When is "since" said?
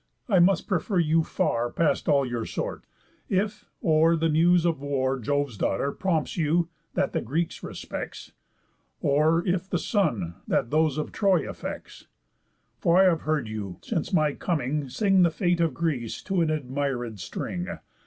13.83-14.11